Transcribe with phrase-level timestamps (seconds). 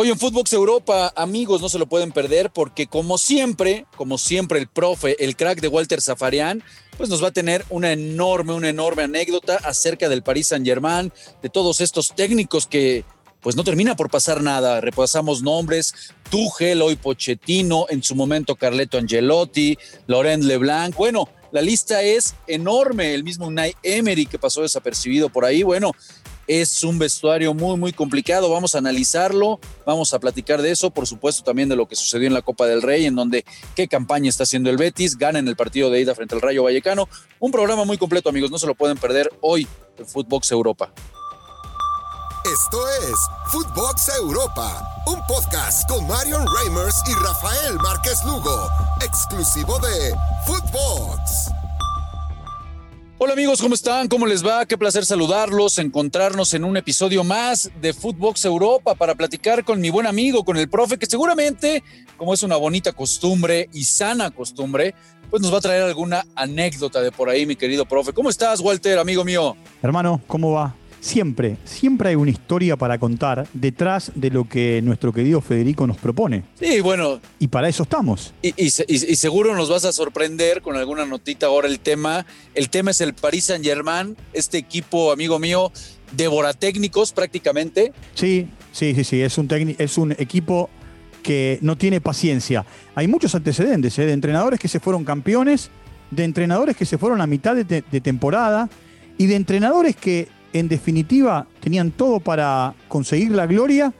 [0.00, 4.60] Hoy en Footbox Europa, amigos, no se lo pueden perder porque como siempre, como siempre
[4.60, 6.62] el profe, el crack de Walter Zafarian,
[6.96, 11.48] pues nos va a tener una enorme, una enorme anécdota acerca del Paris Saint-Germain, de
[11.48, 13.04] todos estos técnicos que
[13.40, 14.80] pues no termina por pasar nada.
[14.80, 15.92] Repasamos nombres,
[16.30, 19.76] Tuchel, hoy Pochettino, en su momento Carleto Angelotti,
[20.06, 20.94] Laurent Leblanc.
[20.94, 23.14] Bueno, la lista es enorme.
[23.14, 25.64] El mismo Unai Emery que pasó desapercibido por ahí.
[25.64, 25.90] Bueno,
[26.48, 28.50] es un vestuario muy, muy complicado.
[28.50, 32.26] Vamos a analizarlo, vamos a platicar de eso, por supuesto también de lo que sucedió
[32.26, 33.44] en la Copa del Rey, en donde
[33.76, 36.64] qué campaña está haciendo el Betis, gana en el partido de ida frente al Rayo
[36.64, 37.08] Vallecano.
[37.38, 40.90] Un programa muy completo, amigos, no se lo pueden perder hoy en Footbox Europa.
[42.44, 48.68] Esto es Footbox Europa, un podcast con Marion Reimers y Rafael Márquez Lugo,
[49.02, 50.14] exclusivo de
[50.46, 51.57] Footbox.
[53.20, 54.06] Hola amigos, ¿cómo están?
[54.06, 54.64] ¿Cómo les va?
[54.64, 59.90] Qué placer saludarlos, encontrarnos en un episodio más de Footbox Europa para platicar con mi
[59.90, 61.82] buen amigo, con el profe, que seguramente,
[62.16, 64.94] como es una bonita costumbre y sana costumbre,
[65.30, 68.12] pues nos va a traer alguna anécdota de por ahí, mi querido profe.
[68.12, 69.56] ¿Cómo estás, Walter, amigo mío?
[69.82, 70.76] Hermano, ¿cómo va?
[71.00, 75.96] Siempre, siempre hay una historia para contar detrás de lo que nuestro querido Federico nos
[75.96, 76.42] propone.
[76.58, 77.20] Sí, bueno.
[77.38, 78.34] Y para eso estamos.
[78.42, 82.26] Y, seguro nos vas a sorprender con alguna notita ahora el tema.
[82.54, 85.70] El tema es el Paris Saint Germain, este equipo, amigo mío,
[86.12, 87.92] devora técnicos prácticamente.
[88.14, 90.68] Sí, sí, sí, sí, es un, es un equipo
[91.22, 92.64] que no tiene paciencia.
[92.96, 94.06] Hay muchos antecedentes ¿eh?
[94.06, 95.70] de entrenadores que se fueron campeones,
[96.10, 98.68] de entrenadores que se fueron a mitad de temporada
[99.18, 103.92] y de entrenadores que en definitiva tenían todo para conseguir la gloria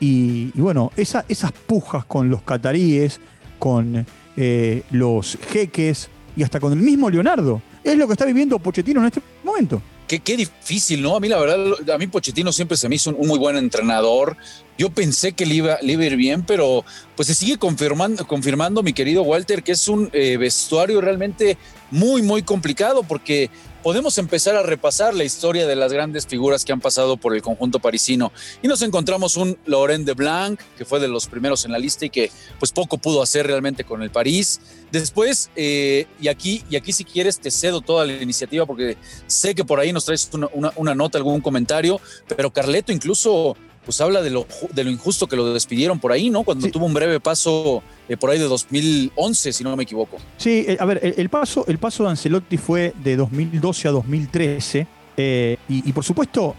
[0.00, 1.24] y, bueno, esas
[1.66, 3.20] pujas con los cataríes,
[3.58, 8.58] con eh, los jeques y hasta con el mismo Leonardo, es lo que está viviendo
[8.58, 9.80] Pochettino en este momento.
[10.08, 11.16] Qué, qué, difícil, ¿no?
[11.16, 14.36] A mí la verdad, a mí Pochettino siempre se me hizo un, muy buen entrenador.
[14.76, 16.84] Yo pensé que le iba, a ir bien, pero
[17.16, 21.56] pues se sigue confirmando, confirmando mi querido Walter, que es un eh, vestuario realmente
[21.90, 23.48] muy, muy complicado, porque
[23.84, 27.42] podemos empezar a repasar la historia de las grandes figuras que han pasado por el
[27.42, 28.32] conjunto parisino.
[28.62, 32.06] Y nos encontramos un Laurent de Blanc, que fue de los primeros en la lista
[32.06, 34.62] y que pues poco pudo hacer realmente con el París.
[34.90, 38.96] Después, eh, y, aquí, y aquí si quieres te cedo toda la iniciativa porque
[39.26, 42.00] sé que por ahí nos traes una, una nota, algún comentario,
[42.34, 46.30] pero Carleto incluso pues habla de lo, de lo injusto que lo despidieron por ahí,
[46.30, 46.42] ¿no?
[46.42, 50.18] Cuando tuvo un breve paso eh, por ahí de 2011, si no me equivoco.
[50.36, 54.86] Sí, eh, a ver, el, paso, el paso de Ancelotti fue de 2012 a 2013
[55.16, 56.56] eh, y, por supuesto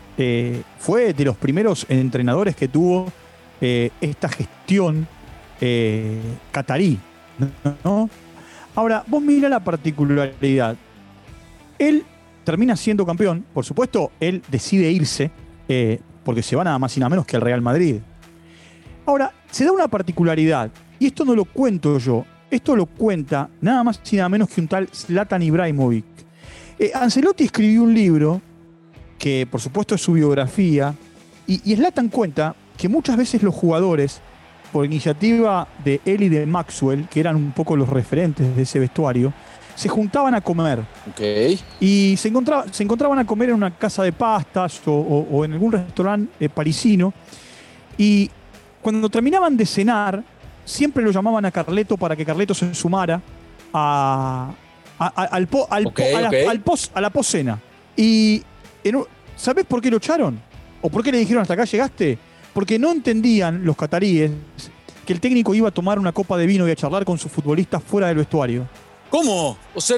[0.80, 3.12] fue de los primeros entrenadores que tuvo
[3.60, 5.08] esta gestión
[6.52, 7.00] catarí,
[7.84, 8.10] ¿no?
[8.76, 10.76] Ahora, vos mira la particularidad.
[11.80, 12.06] Él
[12.44, 15.32] termina siendo campeón, por supuesto, él decide irse
[16.26, 17.98] porque se va nada más y nada menos que al Real Madrid.
[19.06, 23.84] Ahora, se da una particularidad, y esto no lo cuento yo, esto lo cuenta nada
[23.84, 26.06] más y nada menos que un tal Zlatan Ibrahimovic.
[26.80, 28.42] Eh, Ancelotti escribió un libro,
[29.20, 30.94] que por supuesto es su biografía,
[31.48, 34.20] y, y Zlatan cuenta que muchas veces los jugadores,
[34.74, 38.80] por iniciativa de él y de Maxwell, que eran un poco los referentes de ese
[38.80, 39.32] vestuario,
[39.76, 40.84] se juntaban a comer.
[41.80, 45.74] Y se, encontraba, se encontraban a comer en una casa de pastas o, en algún
[45.74, 47.14] restaurante eh, parisino.
[47.98, 48.30] Y
[48.82, 50.24] cuando terminaban de cenar,
[50.64, 53.22] siempre lo llamaban a Carleto para que Carleto se sumara
[53.74, 54.52] a,
[54.98, 57.60] al, a, la, poscena.
[57.96, 58.42] Y
[59.36, 60.40] ¿sabes por qué lo echaron?
[60.82, 62.18] ¿O por qué le dijeron hasta acá llegaste?
[62.54, 64.32] Porque no entendían los cataríes
[65.06, 67.32] que el técnico iba a tomar una copa de vino y a charlar con sus
[67.32, 68.68] futbolistas fuera del vestuario.
[69.10, 69.58] ¿Cómo?
[69.74, 69.98] O sea,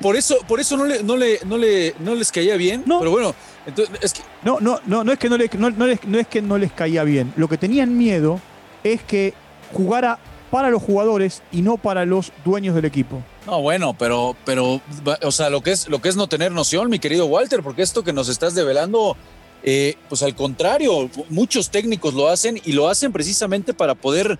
[0.00, 2.82] por, eso, por eso no, le, no, le, no, le, no les caía bien.
[2.86, 2.98] No.
[2.98, 3.34] Pero bueno,
[3.66, 4.22] entonces es que...
[4.42, 7.04] No, no, no, no es que no, le, no, no es que no les caía
[7.04, 7.32] bien.
[7.36, 8.40] Lo que tenían miedo
[8.82, 9.34] es que
[9.72, 10.18] jugara
[10.50, 13.22] para los jugadores y no para los dueños del equipo.
[13.46, 14.80] No, bueno, pero, pero,
[15.22, 17.82] o sea, lo que es, lo que es no tener noción, mi querido Walter, porque
[17.82, 19.16] esto que nos estás develando,
[19.62, 24.38] eh, pues al contrario, muchos técnicos lo hacen y lo hacen precisamente para poder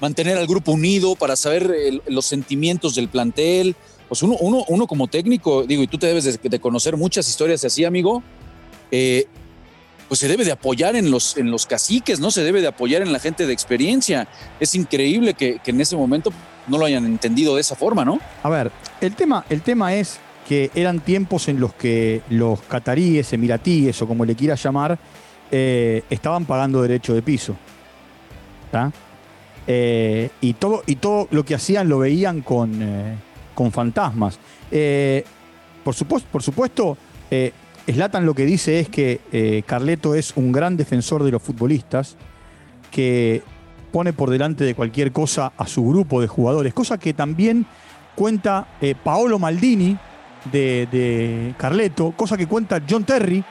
[0.00, 1.72] mantener al grupo unido, para saber
[2.06, 3.76] los sentimientos del plantel.
[4.08, 7.64] Pues uno, uno, uno, como técnico, digo, y tú te debes de, conocer muchas historias
[7.64, 8.22] así, amigo,
[8.90, 9.26] eh,
[10.08, 12.30] pues se debe de apoyar en los, en los caciques, ¿no?
[12.30, 14.28] Se debe de apoyar en la gente de experiencia.
[14.60, 16.32] Es increíble que, en ese momento
[16.68, 18.20] no lo hayan entendido de esa forma, ¿no?
[18.42, 18.70] A ver,
[19.00, 24.06] el tema, el tema es que eran tiempos en los que los cataríes, emiratíes o
[24.06, 24.96] como le quieras llamar,
[25.50, 27.56] eh, estaban pagando derecho de piso.
[28.66, 28.92] ¿Está?
[29.66, 33.16] Eh, y, todo, y todo lo que hacían lo veían con, eh,
[33.54, 34.38] con fantasmas.
[34.70, 35.24] Eh,
[35.82, 36.96] por, supuesto, por supuesto,
[37.86, 42.16] Slatan lo que dice es que Carleto es un gran defensor de los futbolistas,
[42.90, 43.42] que
[43.92, 47.66] pone por delante de cualquier cosa a su grupo de jugadores, cosa que también
[48.14, 48.66] cuenta
[49.04, 49.96] Paolo Maldini
[50.50, 53.44] de Carleto, cosa que cuenta John Terry.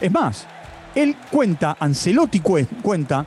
[0.00, 0.46] Es más,
[0.96, 3.26] él cuenta, Ancelotti cuenta,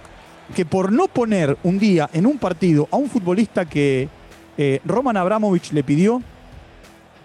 [0.55, 4.09] que por no poner un día en un partido a un futbolista que
[4.57, 6.21] eh, Roman Abramovich le pidió,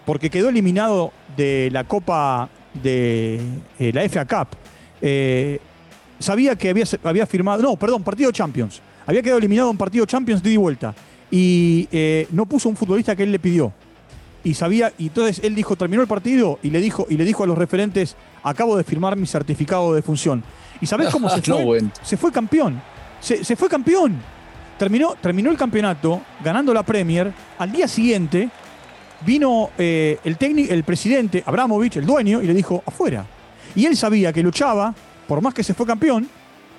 [0.05, 3.39] porque quedó eliminado de la Copa de
[3.79, 4.57] eh, la FA Cup,
[5.01, 5.59] eh,
[6.19, 10.41] sabía que había, había firmado, no, perdón, partido Champions, había quedado eliminado en partido Champions
[10.41, 10.93] de y vuelta,
[11.31, 11.89] y
[12.31, 13.73] no puso un futbolista que él le pidió.
[14.43, 17.43] Y sabía, y entonces él dijo, terminó el partido y le dijo, y le dijo
[17.43, 20.43] a los referentes, acabo de firmar mi certificado de función.
[20.79, 21.81] ¿Y sabés cómo se fue?
[22.03, 22.79] Se fue campeón.
[23.25, 24.21] Se, fue campeón.
[24.77, 27.33] Terminó, terminó el campeonato ganando la Premier.
[27.57, 28.51] Al día siguiente
[29.21, 33.25] vino eh, el, técnico, el presidente Abramovich, el dueño, y le dijo afuera.
[33.73, 34.93] Y él sabía que luchaba,
[35.27, 36.29] por más que se fue campeón,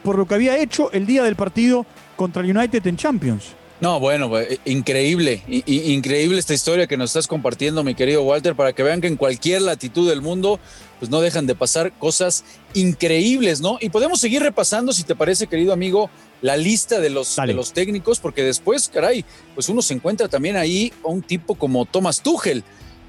[0.04, 1.84] por lo que había hecho el día del partido
[2.14, 3.56] contra el United en Champions.
[3.80, 8.54] No, bueno, pues, eh, increíble, increíble esta historia que nos estás compartiendo, mi querido Walter,
[8.54, 10.58] para que vean que en cualquier latitud del mundo,
[10.98, 13.76] pues no dejan de pasar cosas increíbles, ¿no?
[13.80, 16.08] Y podemos seguir repasando, si te parece, querido amigo,
[16.40, 20.56] la lista de los, de los técnicos, porque después, caray, pues uno se encuentra también
[20.56, 22.64] ahí a un tipo como Thomas Tuchel,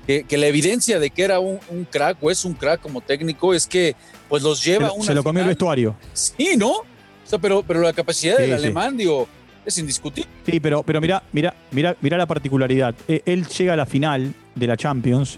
[0.05, 1.59] que, la evidencia de que era un,
[1.89, 3.95] crack o es un crack como técnico es que
[4.29, 5.95] pues los lleva a una Se lo comió el vestuario.
[6.13, 6.71] Sí, ¿no?
[6.71, 6.85] O
[7.29, 9.27] sea, pero, pero la capacidad del alemán, digo,
[9.67, 10.29] es indiscutible.
[10.45, 12.95] Sí, pero, pero mira, mira, mira, mira la particularidad.
[13.07, 15.37] Eh, él llega a la final de la Champions,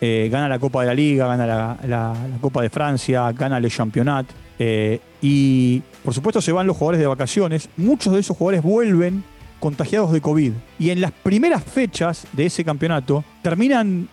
[0.00, 4.26] eh, gana la Copa de la Liga, gana la, Copa de Francia, gana el Championnat.
[4.58, 7.68] Eh, y por supuesto se van los jugadores de vacaciones.
[7.76, 9.22] Muchos de esos jugadores vuelven
[9.60, 10.52] contagiados de COVID.
[10.80, 14.08] Y en las primeras fechas de ese campeonato terminan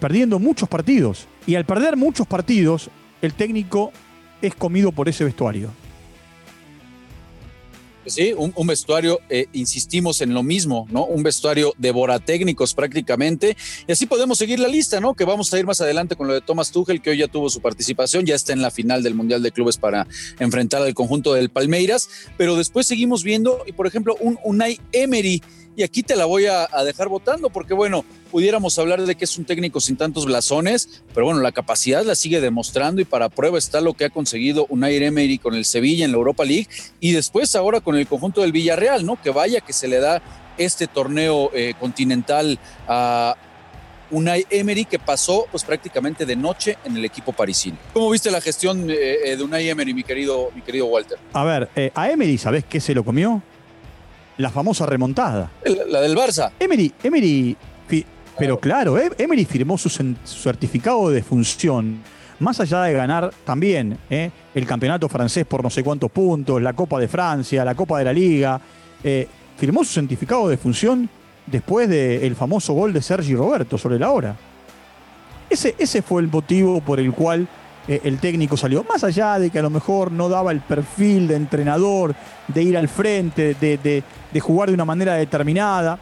[0.00, 1.26] perdiendo muchos partidos.
[1.46, 2.88] Y al perder muchos partidos,
[3.20, 3.92] el técnico
[4.40, 5.68] es comido por ese vestuario.
[8.06, 11.04] Sí, un, vestuario, eh, insistimos en lo mismo, ¿no?
[11.04, 11.92] Un vestuario de
[12.24, 13.56] técnicos prácticamente.
[13.86, 15.14] Y así podemos seguir la lista, ¿no?
[15.14, 17.50] Que vamos a ir más adelante con lo de Thomas Tuchel, que hoy ya tuvo
[17.50, 20.06] su participación, ya está en la final del Mundial de Clubes para
[20.38, 22.08] enfrentar al conjunto del Palmeiras.
[22.36, 25.42] Pero después seguimos viendo, y por ejemplo, un Unai Emery
[25.76, 29.36] y aquí te la voy a, dejar votando porque, bueno, pudiéramos hablar de que es
[29.36, 33.58] un técnico sin tantos blasones, pero bueno, la capacidad la sigue demostrando y para prueba
[33.58, 36.68] está lo que ha conseguido Unai Emery con el Sevilla en la Europa League
[36.98, 39.20] y después ahora con el conjunto del Villarreal, ¿no?
[39.20, 40.22] Que vaya que se le da
[40.56, 42.58] este torneo eh, continental
[42.88, 43.36] a
[44.10, 47.76] Unai Emery que pasó pues prácticamente de noche en el equipo parisino.
[47.92, 48.94] ¿Cómo viste la gestión eh,
[49.24, 51.18] eh, de Unai Emery, mi querido, mi querido Walter?
[51.34, 53.42] A ver, a Emery, ¿sabes qué se lo comió?
[54.38, 55.50] La famosa remontada.
[55.88, 56.52] La, del Barça.
[56.58, 57.56] Emery, Emery,
[58.38, 59.88] pero claro, eh, Emery firmó su,
[60.24, 62.02] certificado de función,
[62.38, 66.74] más allá de ganar también eh, el campeonato francés por no sé cuántos puntos, la
[66.74, 68.60] Copa de Francia, la Copa de la Liga,
[69.02, 71.08] eh, firmó su certificado de función
[71.46, 74.36] después del famoso gol de Sergi Roberto sobre la hora.
[75.48, 77.48] Ese, ese fue el motivo por el cual
[77.88, 78.84] eh, el técnico salió.
[78.84, 82.14] Más allá de que a lo mejor no daba el perfil de entrenador,
[82.48, 84.02] de ir al frente, de,
[84.40, 85.98] jugar de una manera determinada.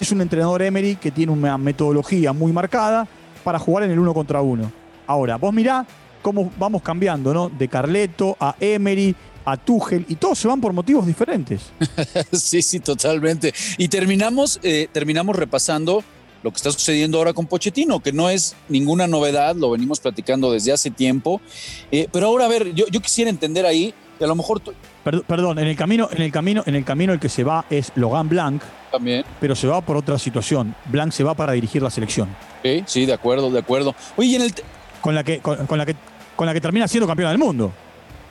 [0.00, 3.06] Es un entrenador Emery que tiene una metodología muy marcada
[3.42, 4.70] para jugar en el uno contra uno.
[5.06, 5.86] Ahora, vos mirá
[6.20, 7.48] cómo vamos cambiando, ¿no?
[7.48, 9.14] De Carleto a Emery,
[9.46, 11.62] a Tuchel, y todos se van por motivos diferentes.
[12.32, 13.54] sí, sí, totalmente.
[13.78, 16.04] Y terminamos, eh, terminamos repasando
[16.42, 20.52] lo que está sucediendo ahora con Pochettino, que no es ninguna novedad, lo venimos platicando
[20.52, 21.40] desde hace tiempo.
[21.90, 24.62] Eh, pero ahora, a ver, yo, quisiera entender ahí, que a lo mejor.
[25.04, 27.92] Perdón, en el camino, en el camino, en el camino el que se va es
[27.94, 28.62] Logan Blanc.
[28.92, 29.24] También.
[29.40, 30.74] Pero se va por otra situación.
[30.86, 32.28] Blanc se va para dirigir la selección.
[32.62, 33.94] Sí, sí, de acuerdo, de acuerdo.
[34.16, 34.54] Oye, en el.
[35.00, 35.94] Con la que, con la que,
[36.36, 37.72] con la que termina siendo campeona del mundo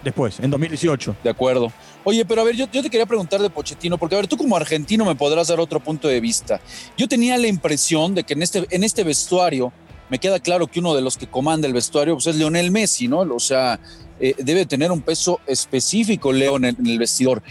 [0.03, 1.17] después, en 2018.
[1.23, 1.71] De acuerdo.
[2.09, 4.55] Oye, pero a ver, yo, te quería preguntar de Pochettino, porque a ver, tú como
[4.55, 6.61] argentino me podrás dar otro punto de vista.
[6.95, 9.73] Yo tenía la impresión de que en este, en este vestuario,
[10.09, 13.09] me queda claro que uno de los que comanda el vestuario pues, es Lionel Messi,
[13.09, 13.19] ¿no?
[13.19, 13.81] O sea,
[14.21, 17.43] eh, debe tener un peso específico León en, el vestidor.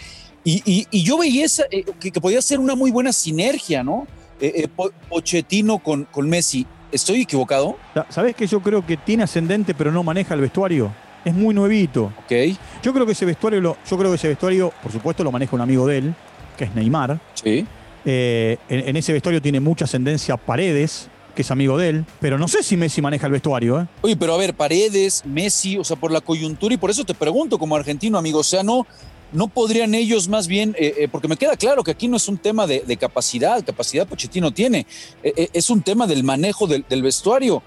[0.43, 4.07] Y, yo veía eh, que, podía ser una muy buena sinergia, ¿no?
[4.41, 4.67] Eh,
[5.07, 6.65] Pochettino con, con Messi.
[6.91, 7.77] ¿Estoy equivocado?
[8.09, 10.91] ¿Sabes que yo creo que tiene ascendente pero no maneja el vestuario?
[11.27, 12.13] Es muy nuevito.
[12.23, 12.57] Ok.
[12.81, 15.55] Yo creo que ese vestuario, lo, yo creo que ese vestuario, por supuesto, lo maneja
[15.55, 16.15] un amigo de él,
[16.57, 17.19] que es Neymar.
[17.33, 17.65] Sí.
[18.05, 22.47] Eh, en, ese vestuario tiene mucha ascendencia Paredes, que es amigo de él, pero no
[22.47, 23.81] sé si Messi maneja el vestuario.
[23.81, 23.87] ¿eh?
[24.01, 27.13] Oye, pero a ver, Paredes, Messi, o sea, por la coyuntura, y por eso te
[27.13, 28.87] pregunto como argentino, amigo, o sea, no,
[29.33, 32.27] no podrían ellos más bien, eh, eh, porque me queda claro que aquí no es
[32.27, 34.87] un tema de, capacidad, capacidad Pochettino tiene,
[35.21, 37.61] es un tema del manejo del, del vestuario.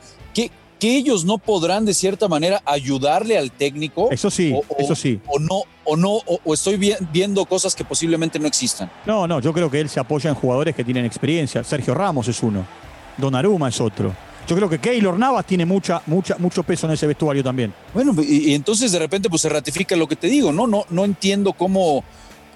[0.81, 4.11] ¿Qué, que ellos no podrán de cierta manera ayudarle al técnico.
[4.11, 5.21] Eso sí, o, eso sí.
[5.29, 6.77] O no, o no, o, estoy
[7.13, 8.91] viendo cosas que posiblemente no existan.
[9.07, 11.63] No, no, yo creo que él se apoya en jugadores que tienen experiencia.
[11.63, 12.67] Sergio Ramos es uno,
[13.19, 14.15] Donnarumma es otro.
[14.49, 17.73] Yo creo que Keylor Navas tiene mucha, mucha, mucho peso en ese vestuario también.
[17.95, 20.67] Bueno, y, entonces de repente pues se ratifica lo que te digo, ¿no?
[20.67, 22.03] No, no entiendo cómo,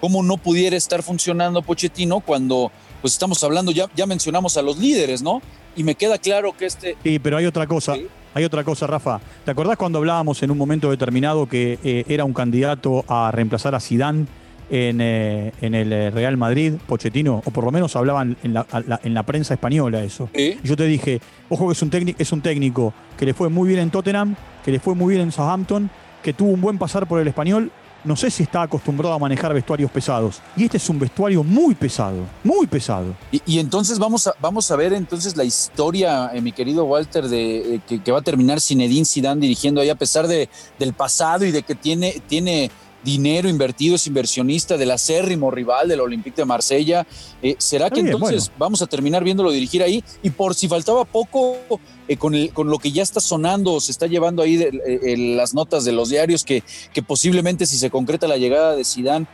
[0.00, 4.78] cómo no pudiera estar funcionando Pochettino cuando pues estamos hablando, ya, ya mencionamos a los
[4.78, 5.42] líderes, ¿no?
[5.76, 6.96] Y me queda claro que este...
[7.02, 7.94] Sí, pero hay otra cosa.
[8.34, 9.20] Hay otra cosa, Rafa.
[9.44, 13.74] ¿Te acordás cuando hablábamos en un momento determinado que eh, era un candidato a reemplazar
[13.76, 14.26] a Sidán
[14.70, 17.42] en, eh, en, el eh, Real Madrid, Pochettino?
[17.44, 18.66] O por lo menos hablaban en la,
[19.04, 20.28] en la prensa española eso.
[20.34, 23.68] Y yo te dije, ojo que es un, es un técnico que le fue muy
[23.68, 25.88] bien en Tottenham, que le fue muy bien en Southampton,
[26.22, 27.70] que tuvo un buen pasar por el español
[28.04, 30.40] no sé si está acostumbrado a manejar vestuarios pesados.
[30.56, 33.14] Y este es un vestuario muy pesado, muy pesado.
[33.30, 37.76] Y, entonces vamos a, vamos a ver entonces la historia, eh, mi querido Walter, de
[37.76, 41.50] eh, que, va a terminar Zinedine Zidane dirigiendo ahí a pesar de, del pasado y
[41.50, 42.70] de que tiene, tiene
[43.04, 47.06] dinero invertido, es inversionista del acérrimo rival del Olympique de Marsella.
[47.42, 50.02] Eh, ¿Será que entonces vamos a terminar viéndolo dirigir ahí?
[50.22, 51.58] Y por si faltaba poco,
[52.08, 55.84] eh, con, con, lo que ya está sonando, se está llevando ahí eh, las notas
[55.84, 59.28] de los diarios, que, que posiblemente si se concreta la llegada de Sidán,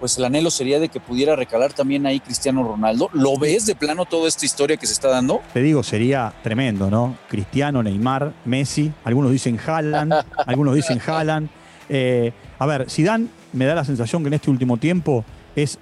[0.00, 3.10] pues el anhelo sería de que pudiera recalar también ahí Cristiano Ronaldo.
[3.12, 5.42] ¿Lo ves de plano toda esta historia que se está dando?
[5.52, 7.18] Te digo, sería tremendo, ¿no?
[7.28, 10.14] Cristiano, Neymar, Messi, algunos dicen Haaland,
[10.46, 11.50] algunos dicen Haaland.
[11.90, 15.24] Eh, a ver, Zidane me da la sensación que en este último tiempo
[15.56, 15.78] es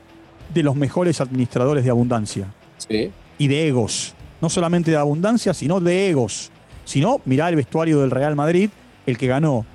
[0.55, 2.47] de los mejores administradores de abundancia.
[2.79, 3.11] Sí.
[3.37, 4.15] Y de egos.
[4.41, 6.53] No solamente de abundancia, sino de egos.
[6.85, 8.71] Si no, mirá el vestuario del Real Madrid,
[9.07, 9.67] el que ganó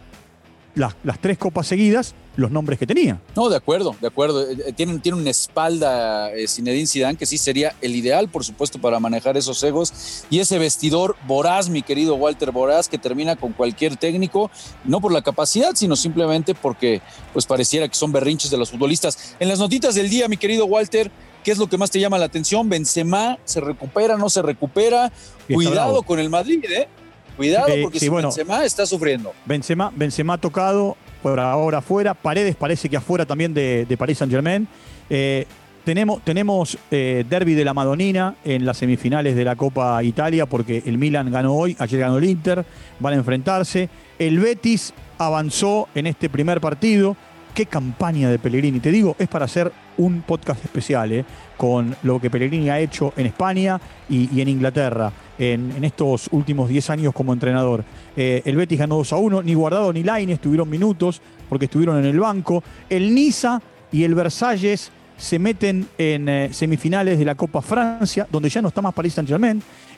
[0.76, 3.20] las, las tres copas seguidas los nombres que tenía.
[3.36, 4.50] No, de acuerdo, de acuerdo.
[4.50, 8.44] Eh, eh, tiene, tiene una espalda eh, Zinedine Zidane que sí sería el ideal, por
[8.44, 10.26] supuesto, para manejar esos egos.
[10.30, 14.50] Y ese vestidor voraz, mi querido Walter Voraz, que termina con cualquier técnico,
[14.84, 17.02] no por la capacidad, sino simplemente porque
[17.34, 19.36] pues pareciera que son berrinches de los futbolistas.
[19.40, 21.12] En las notitas del día, mi querido Walter,
[21.44, 22.68] ¿qué es lo que más te llama la atención?
[22.68, 25.12] Benzema, ¿se recupera, no se recupera?
[25.48, 26.88] Cuidado con el Madrid, ¿eh?
[27.36, 29.34] Cuidado, porque si Benzema está sufriendo.
[29.46, 32.14] Benzema, Benzema tocado, por ahora afuera.
[32.14, 34.68] Paredes parece que afuera también de, de Paris Saint Germain.
[35.10, 35.48] Eh,
[35.84, 40.84] tenemos, tenemos eh, derby de la Madonina en las semifinales de la Copa Italia porque
[40.86, 42.66] el Milan ganó hoy, ayer ganó el Inter,
[43.00, 43.90] van a enfrentarse.
[44.20, 47.18] El Betis avanzó en este primer partido.
[47.54, 48.80] Qué campaña de Pellegrini.
[48.80, 51.26] Te digo, es para hacer un podcast especial eh,
[51.58, 56.90] con lo que Pellegrini ha hecho en España y, en Inglaterra en, estos últimos 10
[56.90, 57.84] años como entrenador.
[58.16, 61.98] Eh, el Betis ganó 2 a 1, ni Guardado ni Laines tuvieron minutos porque estuvieron
[62.00, 62.64] en el banco.
[62.90, 68.50] El Niza y el Versalles se meten en eh, semifinales de la Copa Francia, donde
[68.50, 69.30] ya no está más Paris Saint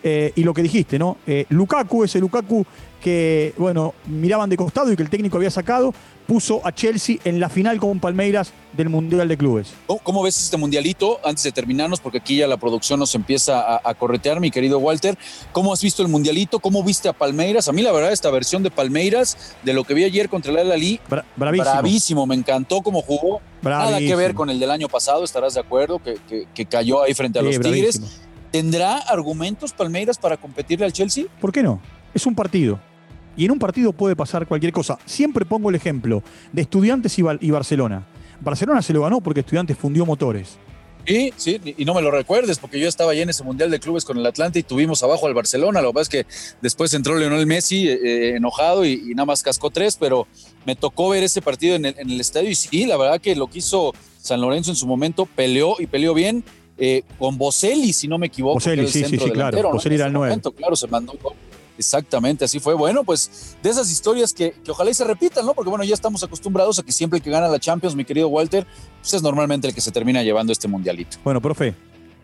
[0.06, 0.34] Germain.
[0.36, 1.18] y lo que dijiste, ¿no?
[1.50, 2.66] Lukaku, ese Lukaku
[3.06, 5.94] que, bueno, miraban de costado y que el técnico había sacado,
[6.26, 9.74] puso a Chelsea en la final con Palmeiras del Mundial de Clubes.
[10.02, 11.20] ¿Cómo ves este mundialito?
[11.24, 15.20] Antes de terminarnos, porque aquí ya la producción nos empieza a, corretear, mi querido Walter.
[15.52, 16.58] ¿Cómo has visto el mundialito?
[16.58, 17.68] ¿Cómo viste a Palmeiras?
[17.68, 20.58] A mí, la verdad, esta versión de Palmeiras, de lo que vi ayer contra el
[20.58, 21.00] Al
[21.36, 21.72] bravísimo.
[21.72, 22.26] bravísimo.
[22.26, 23.40] Me encantó cómo jugó.
[23.62, 27.38] Nada que ver con el del año pasado, estarás de acuerdo, que, cayó ahí frente
[27.38, 28.02] a los Tigres.
[28.52, 31.26] ¿Tendrá argumentos Palmeiras para competirle al Chelsea?
[31.42, 31.82] ¿Por qué no?
[32.14, 32.80] Es un partido.
[33.38, 34.98] Y en un partido puede pasar cualquier cosa.
[35.06, 36.24] Siempre pongo el ejemplo
[36.54, 38.08] de Estudiantes y, Barcelona.
[38.40, 40.58] Barcelona se lo ganó porque Estudiantes fundió motores.
[41.06, 43.80] Sí, sí, y no me lo recuerdes, porque yo estaba allá en ese Mundial de
[43.80, 45.82] Clubes con el Atlante y tuvimos abajo al Barcelona.
[45.82, 46.26] Lo que pasa es que
[46.62, 50.28] después entró Leonel Messi eh, eh, enojado y, nada más cascó tres, pero
[50.66, 53.60] me tocó ver ese partido en el, estadio y sí, la verdad que lo que
[53.60, 56.44] hizo San Lorenzo en su momento, peleó y peleó bien.
[56.78, 58.56] Eh, con Boselli, si no me equivoco.
[58.56, 59.72] Boselli, sí, sí, sí, claro.
[59.72, 60.42] Boselli era el 9.
[60.58, 61.14] Claro, se mandó
[61.78, 62.74] Exactamente, así fue.
[62.74, 65.54] Bueno, pues de esas historias que, ojalá y se repitan, ¿no?
[65.54, 68.66] Porque bueno, ya estamos acostumbrados a que siempre que gana la Champions, mi querido Walter,
[69.02, 71.18] pues es normalmente el que se termina llevando este mundialito.
[71.24, 71.76] Bueno, profe,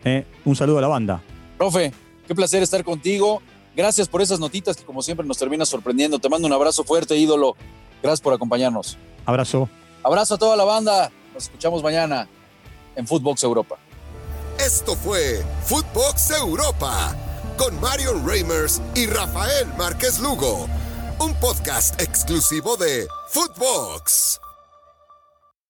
[0.04, 1.22] eh, un saludo a la banda.
[1.58, 1.92] Profe,
[2.26, 3.42] qué placer estar contigo.
[3.76, 6.18] Gracias por esas notitas que como siempre nos termina sorprendiendo.
[6.18, 7.56] Te mando un abrazo fuerte, ídolo.
[8.02, 8.98] Gracias por acompañarnos.
[9.24, 9.68] Abrazo.
[10.02, 11.10] Abrazo a toda la banda.
[11.34, 12.28] Nos escuchamos mañana
[12.96, 13.78] en Footbox Europa.
[14.64, 17.16] Esto fue Footbox Europa
[17.58, 20.68] con Marion Reimers y Rafael Márquez Lugo,
[21.18, 24.41] un podcast exclusivo de Footbox.